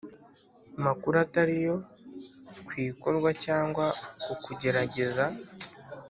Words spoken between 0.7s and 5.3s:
makuru atari yo ku ikorwa cyangwa ku kugerageza